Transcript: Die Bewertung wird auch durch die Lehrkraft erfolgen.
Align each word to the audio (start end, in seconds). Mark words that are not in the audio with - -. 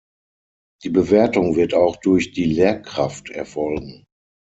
Die 0.83 0.89
Bewertung 0.89 1.55
wird 1.55 1.75
auch 1.75 1.95
durch 1.95 2.31
die 2.31 2.45
Lehrkraft 2.45 3.29
erfolgen. 3.29 4.07